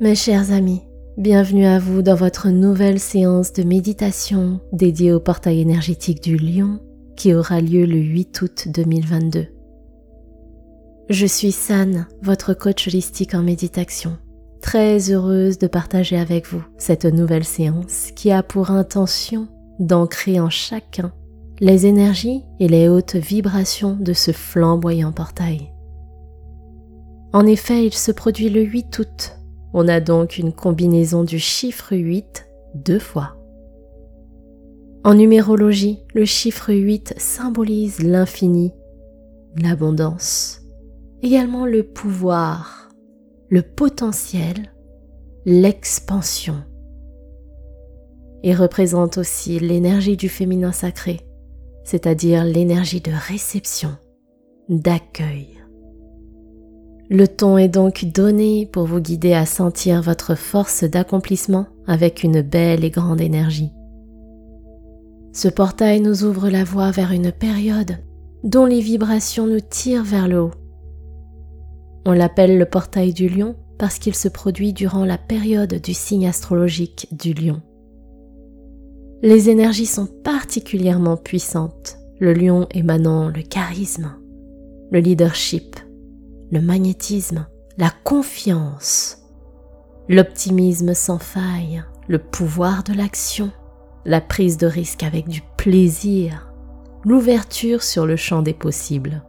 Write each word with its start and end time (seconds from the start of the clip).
Mes 0.00 0.14
chers 0.14 0.52
amis, 0.52 0.82
bienvenue 1.16 1.66
à 1.66 1.80
vous 1.80 2.02
dans 2.02 2.14
votre 2.14 2.50
nouvelle 2.50 3.00
séance 3.00 3.52
de 3.52 3.64
méditation 3.64 4.60
dédiée 4.70 5.12
au 5.12 5.18
portail 5.18 5.60
énergétique 5.60 6.22
du 6.22 6.36
lion 6.36 6.78
qui 7.16 7.34
aura 7.34 7.60
lieu 7.60 7.84
le 7.84 7.96
8 7.96 8.42
août 8.42 8.68
2022. 8.72 9.48
Je 11.08 11.26
suis 11.26 11.50
San, 11.50 12.06
votre 12.22 12.54
coach 12.54 12.86
holistique 12.86 13.34
en 13.34 13.42
méditation, 13.42 14.16
très 14.62 15.10
heureuse 15.10 15.58
de 15.58 15.66
partager 15.66 16.16
avec 16.16 16.46
vous 16.46 16.62
cette 16.76 17.04
nouvelle 17.04 17.44
séance 17.44 18.12
qui 18.14 18.30
a 18.30 18.44
pour 18.44 18.70
intention 18.70 19.48
d'ancrer 19.80 20.38
en 20.38 20.48
chacun 20.48 21.12
les 21.58 21.86
énergies 21.86 22.44
et 22.60 22.68
les 22.68 22.88
hautes 22.88 23.16
vibrations 23.16 23.96
de 23.98 24.12
ce 24.12 24.30
flamboyant 24.30 25.10
portail. 25.10 25.72
En 27.32 27.46
effet, 27.46 27.84
il 27.84 27.94
se 27.94 28.12
produit 28.12 28.48
le 28.48 28.62
8 28.62 28.96
août 29.00 29.37
on 29.72 29.88
a 29.88 30.00
donc 30.00 30.38
une 30.38 30.52
combinaison 30.52 31.24
du 31.24 31.38
chiffre 31.38 31.96
8 31.96 32.48
deux 32.74 32.98
fois. 32.98 33.36
En 35.04 35.14
numérologie, 35.14 36.04
le 36.14 36.24
chiffre 36.24 36.72
8 36.72 37.14
symbolise 37.16 38.02
l'infini, 38.02 38.72
l'abondance, 39.56 40.62
également 41.22 41.66
le 41.66 41.82
pouvoir, 41.82 42.90
le 43.48 43.62
potentiel, 43.62 44.72
l'expansion, 45.44 46.62
et 48.42 48.54
représente 48.54 49.18
aussi 49.18 49.58
l'énergie 49.58 50.16
du 50.16 50.28
féminin 50.28 50.72
sacré, 50.72 51.20
c'est-à-dire 51.84 52.44
l'énergie 52.44 53.00
de 53.00 53.12
réception, 53.12 53.96
d'accueil. 54.68 55.57
Le 57.10 57.26
ton 57.26 57.56
est 57.56 57.68
donc 57.68 58.04
donné 58.04 58.66
pour 58.66 58.84
vous 58.84 59.00
guider 59.00 59.32
à 59.32 59.46
sentir 59.46 60.02
votre 60.02 60.34
force 60.34 60.84
d'accomplissement 60.84 61.66
avec 61.86 62.22
une 62.22 62.42
belle 62.42 62.84
et 62.84 62.90
grande 62.90 63.22
énergie. 63.22 63.72
Ce 65.32 65.48
portail 65.48 66.00
nous 66.00 66.24
ouvre 66.24 66.50
la 66.50 66.64
voie 66.64 66.90
vers 66.90 67.12
une 67.12 67.32
période 67.32 67.96
dont 68.44 68.66
les 68.66 68.80
vibrations 68.80 69.46
nous 69.46 69.60
tirent 69.60 70.04
vers 70.04 70.28
le 70.28 70.40
haut. 70.40 70.50
On 72.04 72.12
l'appelle 72.12 72.58
le 72.58 72.66
portail 72.66 73.14
du 73.14 73.28
lion 73.28 73.56
parce 73.78 73.98
qu'il 73.98 74.14
se 74.14 74.28
produit 74.28 74.74
durant 74.74 75.06
la 75.06 75.18
période 75.18 75.74
du 75.80 75.94
signe 75.94 76.26
astrologique 76.26 77.08
du 77.12 77.32
lion. 77.32 77.62
Les 79.22 79.48
énergies 79.48 79.86
sont 79.86 80.08
particulièrement 80.24 81.16
puissantes, 81.16 81.98
le 82.20 82.34
lion 82.34 82.66
émanant 82.72 83.28
le 83.28 83.42
charisme, 83.42 84.12
le 84.90 85.00
leadership, 85.00 85.76
le 86.50 86.60
magnétisme, 86.60 87.46
la 87.76 87.90
confiance, 88.04 89.18
l'optimisme 90.08 90.94
sans 90.94 91.18
faille, 91.18 91.84
le 92.08 92.18
pouvoir 92.18 92.82
de 92.84 92.94
l'action, 92.94 93.50
la 94.04 94.20
prise 94.20 94.56
de 94.56 94.66
risque 94.66 95.02
avec 95.02 95.28
du 95.28 95.42
plaisir, 95.56 96.52
l'ouverture 97.04 97.82
sur 97.82 98.06
le 98.06 98.16
champ 98.16 98.42
des 98.42 98.54
possibles. 98.54 99.22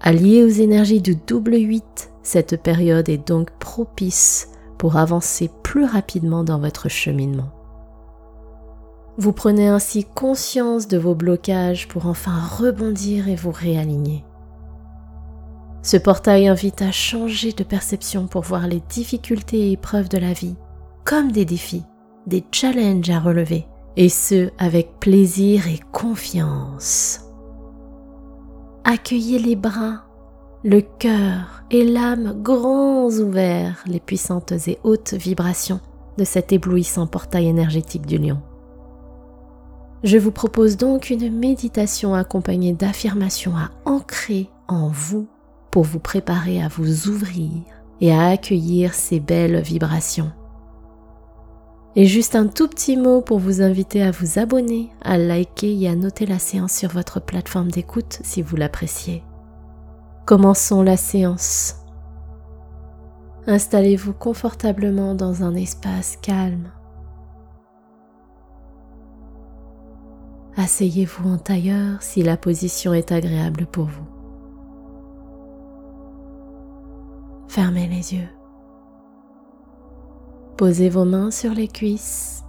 Alliée 0.00 0.42
aux 0.42 0.48
énergies 0.48 1.00
du 1.00 1.14
double 1.14 1.54
8, 1.54 2.10
cette 2.24 2.60
période 2.60 3.08
est 3.08 3.28
donc 3.28 3.50
propice 3.60 4.48
pour 4.78 4.96
avancer 4.96 5.48
plus 5.62 5.84
rapidement 5.84 6.42
dans 6.42 6.58
votre 6.58 6.88
cheminement. 6.88 7.52
Vous 9.16 9.32
prenez 9.32 9.68
ainsi 9.68 10.04
conscience 10.04 10.88
de 10.88 10.98
vos 10.98 11.14
blocages 11.14 11.86
pour 11.86 12.06
enfin 12.06 12.40
rebondir 12.58 13.28
et 13.28 13.36
vous 13.36 13.52
réaligner. 13.52 14.24
Ce 15.82 15.96
portail 15.96 16.46
invite 16.46 16.80
à 16.80 16.92
changer 16.92 17.52
de 17.52 17.64
perception 17.64 18.28
pour 18.28 18.42
voir 18.42 18.68
les 18.68 18.80
difficultés 18.88 19.68
et 19.68 19.72
épreuves 19.72 20.08
de 20.08 20.18
la 20.18 20.32
vie 20.32 20.54
comme 21.04 21.32
des 21.32 21.44
défis, 21.44 21.82
des 22.28 22.44
challenges 22.52 23.10
à 23.10 23.18
relever, 23.18 23.66
et 23.96 24.08
ce 24.08 24.50
avec 24.58 25.00
plaisir 25.00 25.66
et 25.66 25.80
confiance. 25.90 27.20
Accueillez 28.84 29.40
les 29.40 29.56
bras, 29.56 30.04
le 30.64 30.80
cœur 30.80 31.64
et 31.72 31.84
l'âme 31.84 32.40
grands 32.42 33.10
ouverts 33.10 33.82
les 33.86 33.98
puissantes 33.98 34.52
et 34.68 34.78
hautes 34.84 35.14
vibrations 35.14 35.80
de 36.18 36.24
cet 36.24 36.52
éblouissant 36.52 37.08
portail 37.08 37.48
énergétique 37.48 38.06
du 38.06 38.18
lion. 38.18 38.40
Je 40.04 40.18
vous 40.18 40.32
propose 40.32 40.76
donc 40.76 41.10
une 41.10 41.36
méditation 41.36 42.14
accompagnée 42.14 42.72
d'affirmations 42.72 43.56
à 43.56 43.70
ancrer 43.84 44.48
en 44.68 44.88
vous 44.88 45.26
pour 45.72 45.82
vous 45.82 45.98
préparer 45.98 46.62
à 46.62 46.68
vous 46.68 47.08
ouvrir 47.08 47.50
et 48.00 48.12
à 48.12 48.28
accueillir 48.28 48.94
ces 48.94 49.18
belles 49.18 49.60
vibrations. 49.60 50.30
Et 51.96 52.06
juste 52.06 52.36
un 52.36 52.46
tout 52.46 52.68
petit 52.68 52.96
mot 52.96 53.20
pour 53.20 53.38
vous 53.38 53.60
inviter 53.60 54.02
à 54.02 54.10
vous 54.10 54.38
abonner, 54.38 54.90
à 55.02 55.18
liker 55.18 55.82
et 55.82 55.88
à 55.88 55.96
noter 55.96 56.26
la 56.26 56.38
séance 56.38 56.72
sur 56.72 56.90
votre 56.90 57.20
plateforme 57.20 57.70
d'écoute 57.70 58.20
si 58.22 58.42
vous 58.42 58.56
l'appréciez. 58.56 59.24
Commençons 60.26 60.82
la 60.82 60.96
séance. 60.96 61.76
Installez-vous 63.46 64.12
confortablement 64.12 65.14
dans 65.14 65.42
un 65.42 65.54
espace 65.54 66.16
calme. 66.22 66.70
Asseyez-vous 70.56 71.28
en 71.28 71.38
tailleur 71.38 72.02
si 72.02 72.22
la 72.22 72.36
position 72.36 72.92
est 72.92 73.10
agréable 73.10 73.66
pour 73.66 73.86
vous. 73.86 74.11
Fermez 77.52 77.86
les 77.86 78.14
yeux. 78.14 78.30
Posez 80.56 80.88
vos 80.88 81.04
mains 81.04 81.30
sur 81.30 81.52
les 81.52 81.68
cuisses. 81.68 82.42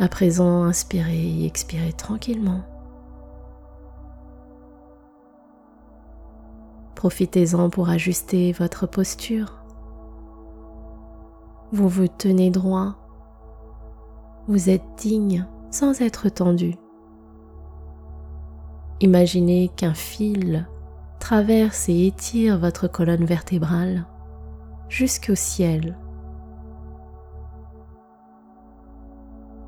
À 0.00 0.08
présent, 0.08 0.64
inspirez 0.64 1.16
et 1.16 1.46
expirez 1.46 1.92
tranquillement. 1.92 2.62
Profitez-en 6.96 7.70
pour 7.70 7.88
ajuster 7.88 8.50
votre 8.50 8.88
posture. 8.88 9.62
Vous 11.70 11.88
vous 11.88 12.08
tenez 12.08 12.50
droit. 12.50 12.96
Vous 14.48 14.70
êtes 14.70 14.82
digne 14.96 15.46
sans 15.70 16.00
être 16.00 16.28
tendu. 16.30 16.74
Imaginez 18.98 19.68
qu'un 19.68 19.94
fil 19.94 20.66
traverse 21.28 21.90
et 21.90 22.06
étire 22.06 22.56
votre 22.56 22.88
colonne 22.88 23.26
vertébrale 23.26 24.06
jusqu'au 24.88 25.34
ciel. 25.34 25.94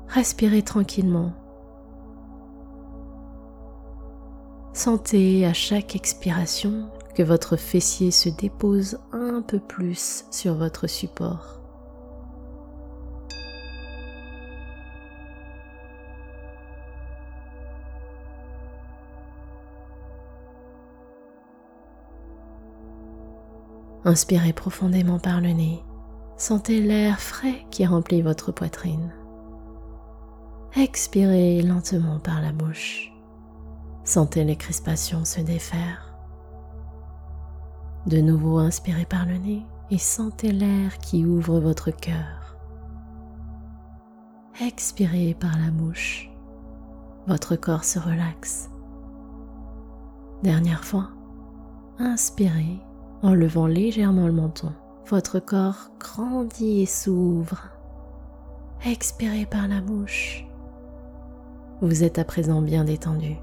Respirez 0.07 0.63
tranquillement. 0.63 1.33
Sentez 4.73 5.45
à 5.45 5.53
chaque 5.53 5.95
expiration 5.95 6.89
que 7.13 7.21
votre 7.21 7.57
fessier 7.57 8.09
se 8.09 8.29
dépose 8.29 8.97
un 9.11 9.43
peu 9.43 9.59
plus 9.59 10.25
sur 10.31 10.55
votre 10.55 10.87
support. 10.87 11.60
Inspirez 24.03 24.53
profondément 24.53 25.19
par 25.19 25.41
le 25.41 25.49
nez. 25.49 25.83
Sentez 26.35 26.81
l'air 26.81 27.19
frais 27.19 27.65
qui 27.69 27.85
remplit 27.85 28.21
votre 28.21 28.51
poitrine. 28.51 29.13
Expirez 30.75 31.61
lentement 31.61 32.19
par 32.19 32.41
la 32.41 32.51
bouche. 32.51 33.13
Sentez 34.03 34.43
les 34.43 34.55
crispations 34.55 35.23
se 35.23 35.41
défaire. 35.41 36.15
De 38.07 38.19
nouveau, 38.19 38.57
inspirez 38.57 39.05
par 39.05 39.27
le 39.27 39.37
nez 39.37 39.65
et 39.91 39.99
sentez 39.99 40.51
l'air 40.51 40.97
qui 40.97 41.25
ouvre 41.25 41.59
votre 41.59 41.91
cœur. 41.91 42.57
Expirez 44.59 45.35
par 45.39 45.57
la 45.59 45.69
bouche. 45.69 46.31
Votre 47.27 47.55
corps 47.55 47.83
se 47.83 47.99
relaxe. 47.99 48.71
Dernière 50.41 50.83
fois, 50.83 51.09
inspirez 51.99 52.79
en 53.21 53.33
levant 53.33 53.67
légèrement 53.67 54.27
le 54.27 54.33
menton. 54.33 54.71
Votre 55.07 55.39
corps 55.39 55.91
grandit 55.99 56.81
et 56.81 56.85
s'ouvre. 56.85 57.69
Expirez 58.85 59.45
par 59.45 59.67
la 59.67 59.81
bouche. 59.81 60.45
Vous 61.81 62.03
êtes 62.03 62.19
à 62.19 62.23
présent 62.23 62.61
bien 62.61 62.83
détendu. 62.83 63.35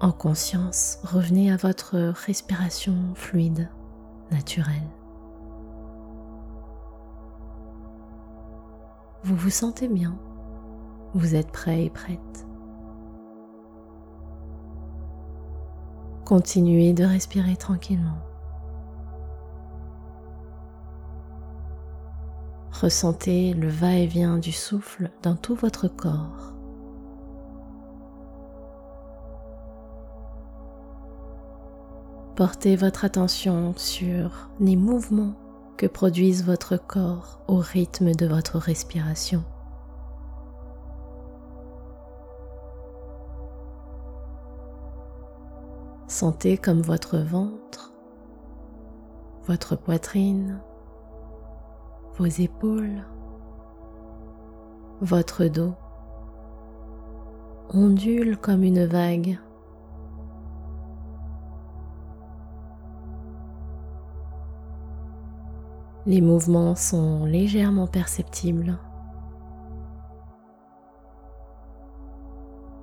En 0.00 0.12
conscience, 0.12 0.98
revenez 1.02 1.52
à 1.52 1.56
votre 1.56 1.96
respiration 1.98 2.94
fluide, 3.14 3.68
naturelle. 4.30 4.88
Vous 9.22 9.36
vous 9.36 9.50
sentez 9.50 9.88
bien. 9.88 10.18
Vous 11.12 11.34
êtes 11.34 11.50
prêt 11.52 11.84
et 11.84 11.90
prête. 11.90 12.46
Continuez 16.24 16.92
de 16.92 17.04
respirer 17.04 17.56
tranquillement. 17.56 18.18
Ressentez 22.80 23.52
le 23.52 23.68
va-et-vient 23.68 24.38
du 24.38 24.52
souffle 24.52 25.10
dans 25.22 25.34
tout 25.34 25.54
votre 25.54 25.88
corps. 25.88 26.54
Portez 32.36 32.76
votre 32.76 33.04
attention 33.04 33.74
sur 33.76 34.48
les 34.60 34.76
mouvements 34.76 35.34
que 35.76 35.86
produisent 35.86 36.44
votre 36.44 36.78
corps 36.78 37.40
au 37.48 37.56
rythme 37.56 38.14
de 38.14 38.26
votre 38.26 38.56
respiration. 38.58 39.44
Sentez 46.10 46.58
comme 46.58 46.82
votre 46.82 47.18
ventre, 47.18 47.92
votre 49.44 49.76
poitrine, 49.76 50.60
vos 52.18 52.26
épaules, 52.26 53.04
votre 55.00 55.44
dos 55.44 55.72
ondule 57.72 58.36
comme 58.38 58.64
une 58.64 58.86
vague. 58.86 59.38
Les 66.06 66.20
mouvements 66.20 66.74
sont 66.74 67.24
légèrement 67.24 67.86
perceptibles. 67.86 68.76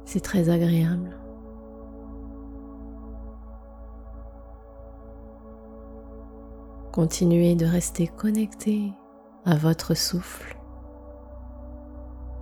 C'est 0.06 0.22
très 0.22 0.48
agréable. 0.48 1.18
Continuez 6.98 7.54
de 7.54 7.68
rester 7.68 8.08
connecté 8.08 8.92
à 9.46 9.56
votre 9.56 9.94
souffle 9.94 10.58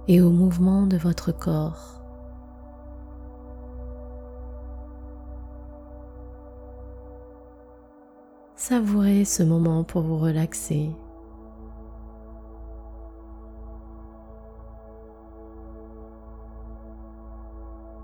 et 0.07 0.21
au 0.21 0.29
mouvement 0.29 0.87
de 0.87 0.95
votre 0.95 1.33
corps. 1.33 2.01
Savourez 8.55 9.25
ce 9.25 9.43
moment 9.43 9.83
pour 9.83 10.03
vous 10.03 10.17
relaxer. 10.17 10.89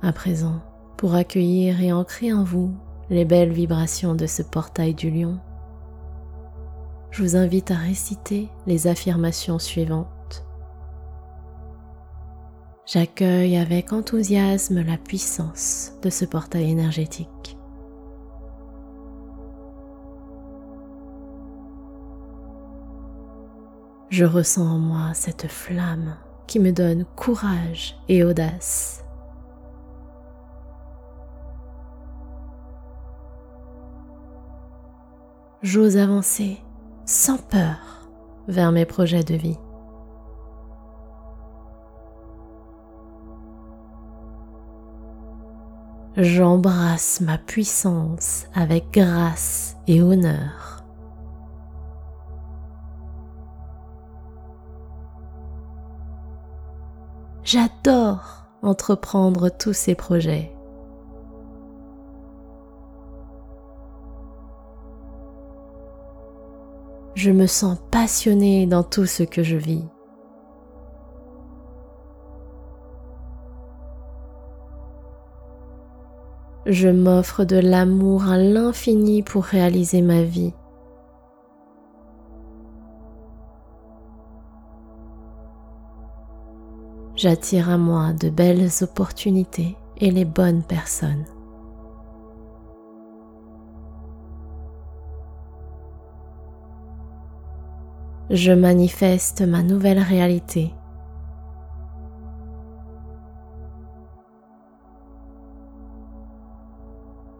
À 0.01 0.11
présent, 0.11 0.59
pour 0.97 1.15
accueillir 1.15 1.79
et 1.79 1.93
ancrer 1.93 2.33
en 2.33 2.43
vous 2.43 2.73
les 3.09 3.23
belles 3.23 3.53
vibrations 3.53 4.15
de 4.15 4.25
ce 4.27 4.41
portail 4.41 4.93
du 4.93 5.09
lion, 5.09 5.39
je 7.11 7.23
vous 7.23 7.35
invite 7.35 7.71
à 7.71 7.75
réciter 7.75 8.49
les 8.65 8.87
affirmations 8.87 9.59
suivantes. 9.59 10.45
J'accueille 12.85 13.57
avec 13.57 13.93
enthousiasme 13.93 14.81
la 14.81 14.97
puissance 14.97 15.93
de 16.01 16.09
ce 16.09 16.25
portail 16.25 16.71
énergétique. 16.71 17.57
Je 24.09 24.25
ressens 24.25 24.65
en 24.65 24.79
moi 24.79 25.13
cette 25.13 25.47
flamme 25.47 26.17
qui 26.47 26.59
me 26.59 26.71
donne 26.71 27.05
courage 27.15 27.97
et 28.09 28.23
audace. 28.23 29.05
J'ose 35.61 35.95
avancer 35.95 36.57
sans 37.05 37.37
peur 37.37 38.07
vers 38.47 38.71
mes 38.71 38.85
projets 38.85 39.23
de 39.23 39.35
vie. 39.35 39.57
J'embrasse 46.17 47.21
ma 47.21 47.37
puissance 47.37 48.45
avec 48.53 48.91
grâce 48.91 49.77
et 49.87 50.01
honneur. 50.01 50.83
J'adore 57.43 58.45
entreprendre 58.61 59.49
tous 59.49 59.73
ces 59.73 59.95
projets. 59.95 60.53
Je 67.21 67.29
me 67.29 67.45
sens 67.45 67.77
passionné 67.91 68.65
dans 68.65 68.81
tout 68.81 69.05
ce 69.05 69.21
que 69.21 69.43
je 69.43 69.55
vis. 69.55 69.85
Je 76.65 76.89
m'offre 76.89 77.43
de 77.43 77.57
l'amour 77.57 78.27
à 78.27 78.37
l'infini 78.37 79.21
pour 79.21 79.43
réaliser 79.43 80.01
ma 80.01 80.23
vie. 80.23 80.53
J'attire 87.15 87.69
à 87.69 87.77
moi 87.77 88.13
de 88.13 88.29
belles 88.29 88.69
opportunités 88.81 89.75
et 89.97 90.09
les 90.09 90.25
bonnes 90.25 90.63
personnes. 90.63 91.25
Je 98.31 98.53
manifeste 98.53 99.41
ma 99.41 99.61
nouvelle 99.61 99.99
réalité. 99.99 100.73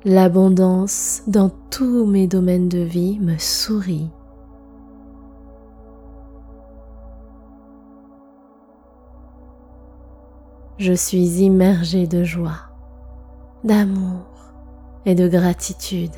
L'abondance 0.03 1.21
dans 1.27 1.49
tous 1.69 2.05
mes 2.05 2.27
domaines 2.27 2.67
de 2.67 2.79
vie 2.79 3.19
me 3.19 3.37
sourit. 3.37 4.09
Je 10.77 10.93
suis 10.93 11.43
immergée 11.43 12.07
de 12.07 12.23
joie, 12.23 12.71
d'amour 13.63 14.25
et 15.05 15.15
de 15.15 15.27
gratitude. 15.27 16.09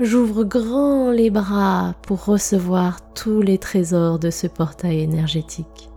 J'ouvre 0.00 0.44
grand 0.44 1.10
les 1.10 1.28
bras 1.28 1.94
pour 2.02 2.24
recevoir 2.24 3.12
tous 3.12 3.42
les 3.42 3.58
trésors 3.58 4.18
de 4.18 4.30
ce 4.30 4.46
portail 4.46 5.00
énergétique. 5.00 5.90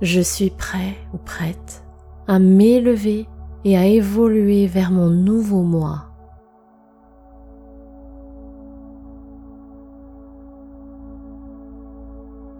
Je 0.00 0.20
suis 0.20 0.50
prêt 0.50 0.96
ou 1.12 1.18
prête 1.18 1.84
à 2.28 2.38
m'élever 2.38 3.26
et 3.64 3.76
à 3.76 3.84
évoluer 3.86 4.66
vers 4.66 4.92
mon 4.92 5.10
nouveau 5.10 5.62
moi. 5.62 6.06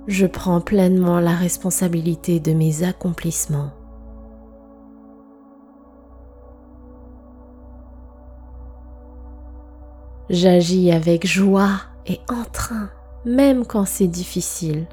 Je 0.08 0.26
prends 0.26 0.60
pleinement 0.60 1.20
la 1.20 1.34
responsabilité 1.34 2.40
de 2.40 2.52
mes 2.52 2.82
accomplissements. 2.82 3.70
J'agis 10.32 10.90
avec 10.90 11.26
joie 11.26 11.82
et 12.06 12.18
entrain, 12.30 12.88
même 13.26 13.66
quand 13.66 13.84
c'est 13.84 14.08
difficile. 14.08 14.86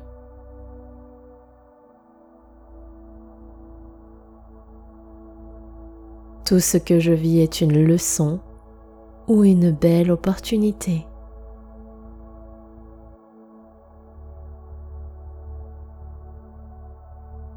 Tout 6.44 6.60
ce 6.60 6.76
que 6.76 7.00
je 7.00 7.14
vis 7.14 7.40
est 7.40 7.62
une 7.62 7.86
leçon 7.86 8.42
ou 9.30 9.46
une 9.46 9.72
belle 9.72 10.12
opportunité. 10.12 11.06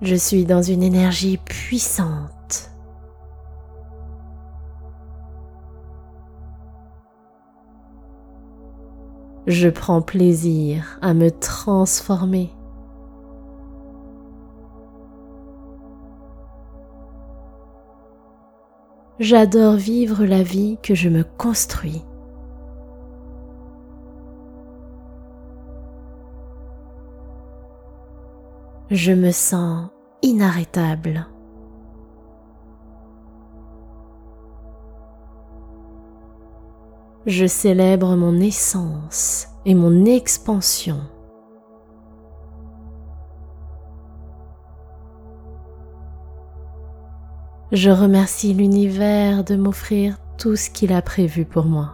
Je 0.03 0.15
suis 0.15 0.45
dans 0.45 0.63
une 0.63 0.85
énergie 0.85 1.39
puissante 1.39 2.72
Je 9.47 9.69
prends 9.69 10.03
plaisir 10.03 10.99
à 11.03 11.15
me 11.15 11.31
transformer. 11.31 12.51
J'adore 19.19 19.75
vivre 19.75 20.25
la 20.25 20.43
vie 20.43 20.79
que 20.83 20.95
je 20.95 21.09
me 21.09 21.25
construis. 21.25 22.05
Je 28.91 29.13
me 29.13 29.33
sens 29.33 29.89
inarrêtable. 30.23 31.27
Je 37.27 37.47
célèbre 37.47 38.17
mon 38.17 38.41
essence 38.41 39.47
et 39.65 39.77
mon 39.77 40.07
expansion. 40.07 40.99
Je 47.71 47.91
remercie 47.91 48.55
l'univers 48.55 49.45
de 49.45 49.55
m'offrir 49.55 50.19
tout 50.37 50.57
ce 50.57 50.69
qu'il 50.69 50.93
a 50.93 51.01
prévu 51.01 51.45
pour 51.45 51.65
moi. 51.65 51.93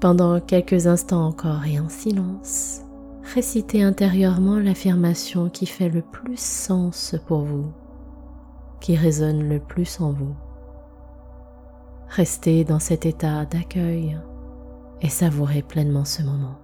Pendant 0.00 0.38
quelques 0.38 0.86
instants 0.86 1.24
encore 1.24 1.64
et 1.64 1.80
en 1.80 1.88
silence, 1.88 2.82
récitez 3.34 3.82
intérieurement 3.82 4.58
l'affirmation 4.58 5.48
qui 5.48 5.64
fait 5.64 5.88
le 5.88 6.02
plus 6.02 6.38
sens 6.38 7.16
pour 7.26 7.40
vous, 7.40 7.72
qui 8.80 8.96
résonne 8.96 9.48
le 9.48 9.60
plus 9.60 10.00
en 10.00 10.12
vous. 10.12 10.34
Restez 12.08 12.64
dans 12.64 12.80
cet 12.80 13.06
état 13.06 13.44
d'accueil 13.46 14.18
et 15.00 15.08
savourez 15.08 15.62
pleinement 15.62 16.04
ce 16.04 16.22
moment. 16.22 16.58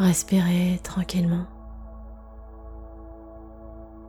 Respirez 0.00 0.80
tranquillement. 0.82 1.44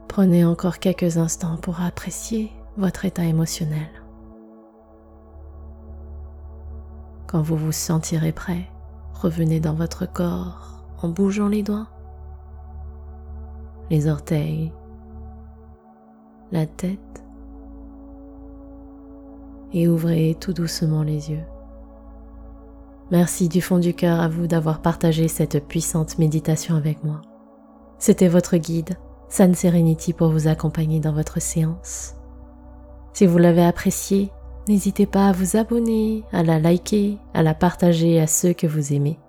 Prenez 0.07 0.45
encore 0.45 0.79
quelques 0.79 1.17
instants 1.17 1.57
pour 1.57 1.81
apprécier 1.81 2.49
votre 2.77 3.03
état 3.03 3.25
émotionnel. 3.25 3.89
Quand 7.27 7.41
vous 7.41 7.57
vous 7.57 7.73
sentirez 7.73 8.31
prêt, 8.31 8.69
revenez 9.15 9.59
dans 9.59 9.73
votre 9.73 10.05
corps 10.05 10.81
en 11.01 11.09
bougeant 11.09 11.49
les 11.49 11.61
doigts, 11.61 11.89
les 13.89 14.07
orteils, 14.07 14.71
la 16.53 16.65
tête 16.67 17.21
et 19.73 19.89
ouvrez 19.89 20.37
tout 20.39 20.53
doucement 20.53 21.03
les 21.03 21.31
yeux. 21.31 21.50
Merci 23.11 23.49
du 23.49 23.61
fond 23.61 23.77
du 23.77 23.93
cœur 23.93 24.21
à 24.21 24.29
vous 24.29 24.47
d'avoir 24.47 24.81
partagé 24.81 25.27
cette 25.27 25.67
puissante 25.67 26.17
méditation 26.17 26.75
avec 26.75 27.03
moi. 27.03 27.21
C'était 27.99 28.29
votre 28.29 28.55
guide, 28.55 28.97
San 29.27 29.53
Serenity, 29.53 30.13
pour 30.13 30.29
vous 30.29 30.47
accompagner 30.47 31.01
dans 31.01 31.11
votre 31.11 31.41
séance. 31.41 32.15
Si 33.13 33.25
vous 33.25 33.37
l'avez 33.37 33.65
apprécié, 33.65 34.31
n'hésitez 34.69 35.05
pas 35.05 35.27
à 35.27 35.31
vous 35.33 35.57
abonner, 35.57 36.23
à 36.31 36.41
la 36.41 36.57
liker, 36.57 37.17
à 37.33 37.43
la 37.43 37.53
partager 37.53 38.19
à 38.19 38.27
ceux 38.27 38.53
que 38.53 38.67
vous 38.67 38.93
aimez. 38.93 39.19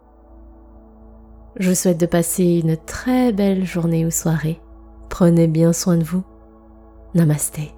Je 1.58 1.70
vous 1.70 1.74
souhaite 1.74 2.00
de 2.00 2.06
passer 2.06 2.62
une 2.64 2.76
très 2.76 3.32
belle 3.32 3.66
journée 3.66 4.06
ou 4.06 4.10
soirée. 4.10 4.60
Prenez 5.08 5.48
bien 5.48 5.72
soin 5.72 5.96
de 5.96 6.04
vous. 6.04 6.22
Namasté. 7.14 7.72